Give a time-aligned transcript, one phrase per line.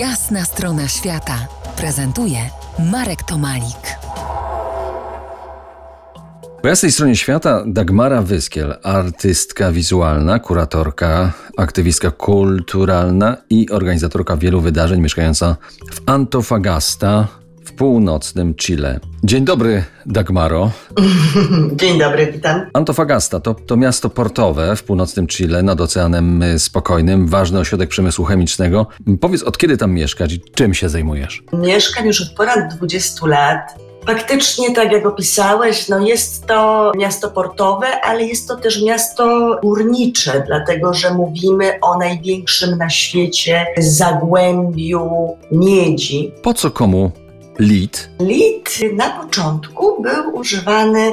[0.00, 1.46] Jasna strona świata
[1.76, 2.38] prezentuje
[2.78, 3.84] Marek Tomalik.
[6.62, 15.00] Po jasnej stronie świata Dagmara Wyskiel, artystka wizualna, kuratorka, aktywistka kulturalna i organizatorka wielu wydarzeń,
[15.00, 15.56] mieszkająca
[15.92, 17.28] w Antofagasta
[17.80, 19.00] północnym Chile.
[19.24, 20.70] Dzień dobry, Dagmaro.
[21.80, 22.66] Dzień dobry, witam.
[22.72, 28.86] Antofagasta to, to miasto portowe w północnym Chile nad Oceanem Spokojnym, ważny ośrodek przemysłu chemicznego.
[29.20, 31.42] Powiedz, od kiedy tam mieszkasz i czym się zajmujesz?
[31.52, 33.74] Mieszkam już od ponad 20 lat.
[34.06, 40.42] Faktycznie, tak jak opisałeś, no jest to miasto portowe, ale jest to też miasto górnicze,
[40.46, 46.32] dlatego że mówimy o największym na świecie zagłębiu miedzi.
[46.42, 47.12] Po co komu
[47.60, 48.10] lit?
[48.20, 51.12] Lit na początku był używany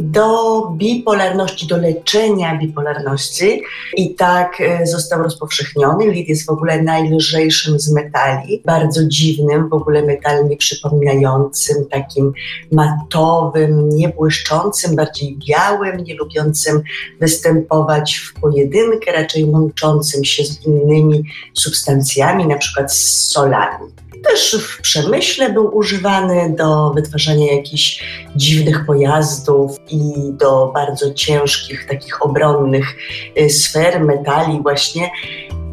[0.00, 3.62] do bipolarności, do leczenia bipolarności
[3.96, 6.06] i tak e, został rozpowszechniony.
[6.06, 12.32] Lit jest w ogóle najlżejszym z metali, bardzo dziwnym, w ogóle metal nie przypominającym, takim
[12.72, 16.82] matowym, niebłyszczącym, bardziej białym, nie lubiącym
[17.20, 21.22] występować w pojedynkę, raczej łączącym się z innymi
[21.54, 24.00] substancjami, na przykład z solami.
[24.28, 28.04] Też w przemyśle był używany do wytwarzania jakichś
[28.36, 30.00] dziwnych pojazdów i
[30.32, 32.96] do bardzo ciężkich, takich obronnych
[33.38, 35.10] y, sfer, metali właśnie,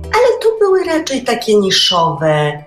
[0.03, 2.63] ale tu były raczej takie niszowe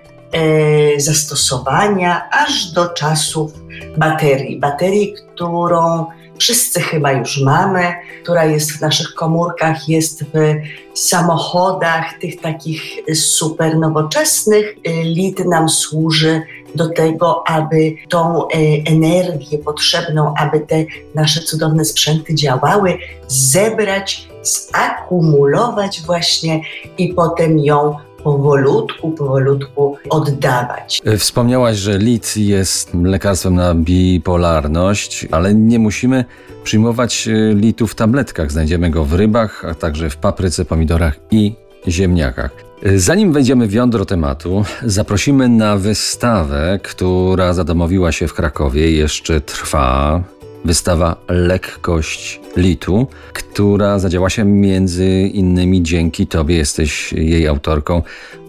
[0.95, 3.51] y, zastosowania, aż do czasów
[3.97, 4.59] baterii.
[4.59, 6.05] Baterii, którą
[6.41, 7.93] wszyscy chyba już mamy,
[8.23, 10.55] która jest w naszych komórkach, jest w
[10.99, 14.75] samochodach, tych takich super nowoczesnych.
[15.03, 16.41] Lit nam służy
[16.75, 18.49] do tego, aby tą e,
[18.85, 20.85] energię potrzebną, aby te
[21.15, 22.97] nasze cudowne sprzęty działały,
[23.27, 24.27] zebrać,
[24.71, 26.61] zakumulować właśnie
[26.97, 31.01] i potem ją powolutku, powolutku oddawać.
[31.05, 36.25] E, wspomniałaś, że lit jest lekarstwem na bipolarność, ale nie musimy
[36.63, 38.51] przyjmować e, litu w tabletkach.
[38.51, 41.55] Znajdziemy go w rybach, a także w papryce, pomidorach i
[41.87, 42.51] ziemniakach.
[42.83, 49.41] E, zanim wejdziemy w jądro tematu, zaprosimy na wystawę, która zadomowiła się w Krakowie, jeszcze
[49.41, 50.23] trwa.
[50.65, 58.01] Wystawa Lekkość Litu, która zadziała się między innymi dzięki Tobie, jesteś jej autorką.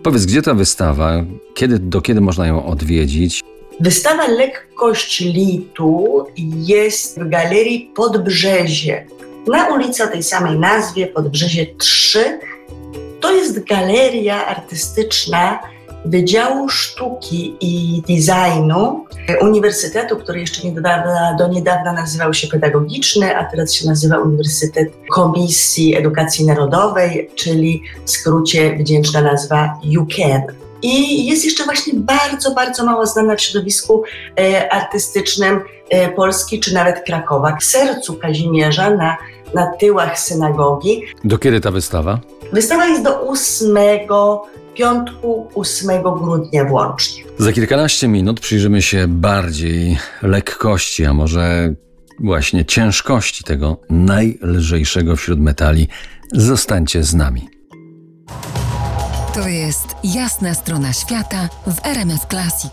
[0.03, 1.25] Powiedz, gdzie ta wystawa,
[1.55, 3.43] kiedy, do kiedy można ją odwiedzić?
[3.81, 9.07] Wystawa Lekkość Litu jest w galerii Podbrzezie.
[9.47, 12.41] Na ulicy o tej samej nazwie, Podbrzezie 3.
[13.21, 15.61] To jest galeria artystyczna
[16.05, 19.07] Wydziału Sztuki i Designu
[19.41, 25.97] Uniwersytetu, który jeszcze niedawna, do niedawna nazywał się Pedagogiczny, a teraz się nazywa Uniwersytet Komisji
[25.97, 30.43] Edukacji Narodowej, czyli w skrócie wdzięczna nazwa UCAN.
[30.83, 34.03] I jest jeszcze właśnie bardzo, bardzo mało znana w środowisku
[34.41, 35.61] e, artystycznym
[35.91, 37.57] e, Polski czy nawet Krakowa.
[37.61, 39.17] W sercu Kazimierza, na,
[39.55, 41.03] na tyłach synagogi.
[41.25, 42.21] Do kiedy ta wystawa?
[42.53, 43.77] Wystawa jest do 8
[44.75, 47.25] piątku 8 grudnia włącznie.
[47.39, 51.75] Za kilkanaście minut przyjrzymy się bardziej lekkości, a może
[52.21, 55.89] właśnie ciężkości tego najlżejszego wśród metali.
[56.33, 57.49] Zostańcie z nami.
[59.35, 62.73] To jest jasna strona świata w RMS Classic.